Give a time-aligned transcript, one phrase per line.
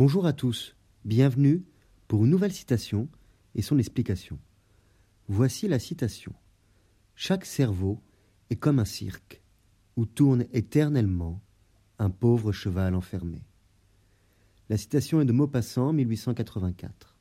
[0.00, 1.62] Bonjour à tous, bienvenue
[2.08, 3.06] pour une nouvelle citation
[3.54, 4.38] et son explication.
[5.28, 6.32] Voici la citation.
[7.14, 8.00] Chaque cerveau
[8.48, 9.42] est comme un cirque
[9.96, 11.42] où tourne éternellement
[11.98, 13.44] un pauvre cheval enfermé.
[14.70, 17.18] La citation est de Maupassant, 1884.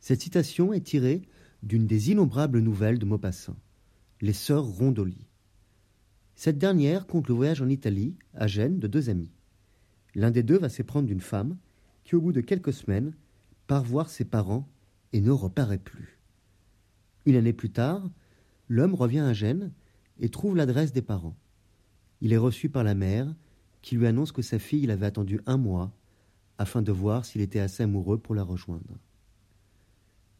[0.00, 1.22] Cette citation est tirée
[1.62, 3.60] d'une des innombrables nouvelles de Maupassant,
[4.20, 5.28] Les Sœurs Rondoli.
[6.34, 9.37] Cette dernière compte le voyage en Italie, à Gênes, de deux amis.
[10.14, 11.56] L'un des deux va s'éprendre d'une femme
[12.04, 13.14] qui, au bout de quelques semaines,
[13.66, 14.68] part voir ses parents
[15.12, 16.18] et ne reparaît plus.
[17.26, 18.10] Une année plus tard,
[18.68, 19.72] l'homme revient à Gênes
[20.18, 21.36] et trouve l'adresse des parents.
[22.20, 23.34] Il est reçu par la mère
[23.82, 25.92] qui lui annonce que sa fille l'avait attendu un mois
[26.58, 28.98] afin de voir s'il était assez amoureux pour la rejoindre.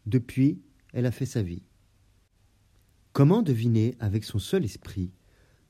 [0.06, 0.60] Depuis,
[0.92, 1.62] elle a fait sa vie.
[3.12, 5.12] Comment deviner avec son seul esprit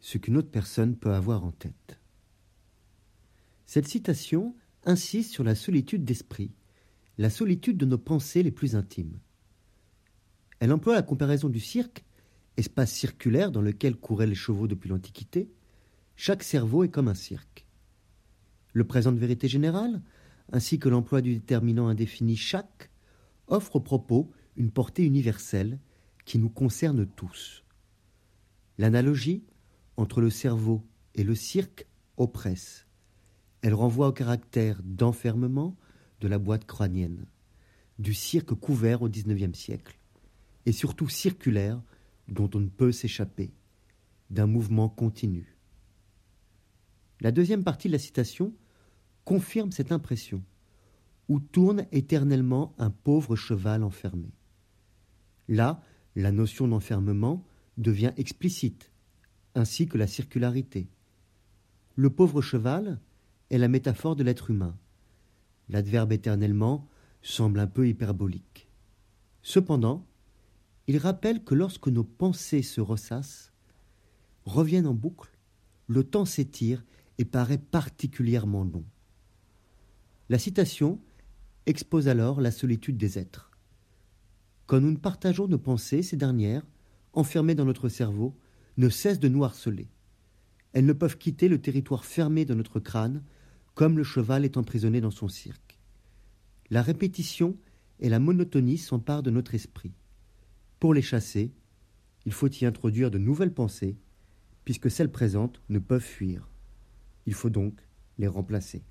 [0.00, 1.97] ce qu'une autre personne peut avoir en tête?
[3.68, 6.52] Cette citation insiste sur la solitude d'esprit,
[7.18, 9.20] la solitude de nos pensées les plus intimes.
[10.58, 12.02] Elle emploie la comparaison du cirque,
[12.56, 15.50] espace circulaire dans lequel couraient les chevaux depuis l'Antiquité.
[16.16, 17.66] Chaque cerveau est comme un cirque.
[18.72, 20.00] Le présent de vérité générale,
[20.50, 22.91] ainsi que l'emploi du déterminant indéfini chaque,
[23.48, 25.78] offre au propos une portée universelle
[26.24, 27.64] qui nous concerne tous.
[28.78, 29.44] L'analogie
[29.98, 32.88] entre le cerveau et le cirque oppresse.
[33.62, 35.77] Elle renvoie au caractère d'enfermement
[36.20, 37.27] de la boîte crânienne,
[37.98, 39.98] du cirque couvert au XIXe siècle,
[40.67, 41.83] et surtout circulaire
[42.29, 43.51] dont on ne peut s'échapper,
[44.31, 45.56] d'un mouvement continu.
[47.20, 48.53] La deuxième partie de la citation
[49.25, 50.42] confirme cette impression,
[51.29, 54.33] où tourne éternellement un pauvre cheval enfermé.
[55.48, 55.83] Là,
[56.14, 57.45] la notion d'enfermement
[57.77, 58.92] devient explicite,
[59.55, 60.89] ainsi que la circularité.
[61.97, 63.01] Le pauvre cheval
[63.50, 64.77] est la métaphore de l'être humain.
[65.68, 66.88] L'adverbe éternellement
[67.22, 68.68] semble un peu hyperbolique.
[69.42, 70.06] Cependant,
[70.86, 73.52] il rappelle que lorsque nos pensées se ressassent,
[74.45, 75.30] reviennent en boucle,
[75.86, 76.84] le temps s'étire
[77.18, 78.84] et paraît particulièrement long.
[80.28, 81.00] La citation
[81.67, 83.50] expose alors la solitude des êtres.
[84.67, 86.67] Quand nous ne partageons nos pensées, ces dernières,
[87.14, 88.36] enfermées dans notre cerveau,
[88.77, 89.89] ne cessent de nous harceler.
[90.73, 93.23] Elles ne peuvent quitter le territoire fermé de notre crâne,
[93.78, 95.78] comme le cheval est emprisonné dans son cirque.
[96.68, 97.56] La répétition
[98.00, 99.92] et la monotonie s'emparent de notre esprit.
[100.80, 101.52] Pour les chasser,
[102.27, 103.96] il faut y introduire de nouvelles pensées,
[104.64, 106.50] puisque celles présentes ne peuvent fuir.
[107.27, 107.78] Il faut donc
[108.18, 108.83] les remplacer.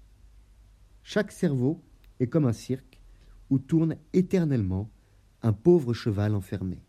[1.04, 1.84] Chaque cerveau
[2.22, 3.02] est comme un cirque
[3.50, 4.90] où tourne éternellement
[5.42, 6.82] un pauvre cheval enfermé.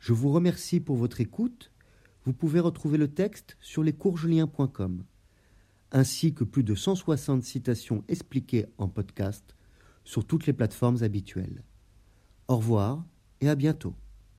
[0.00, 1.72] Je vous remercie pour votre écoute.
[2.26, 5.04] Vous pouvez retrouver le texte sur lescoursjulien.com,
[5.92, 9.56] ainsi que plus de 160 citations expliquées en podcast
[10.04, 11.62] sur toutes les plateformes habituelles.
[12.48, 13.04] Au revoir
[13.40, 13.94] et à bientôt.